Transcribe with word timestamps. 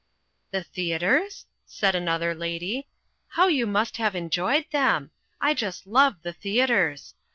"The 0.49 0.63
theatres?" 0.63 1.45
said 1.67 1.93
another 1.93 2.33
lady. 2.33 2.87
"How 3.27 3.45
you 3.49 3.67
must 3.67 3.97
have 3.97 4.15
enjoyed 4.15 4.65
them. 4.71 5.11
I 5.39 5.53
just 5.53 5.85
love 5.85 6.23
the 6.23 6.33
theatres. 6.33 7.13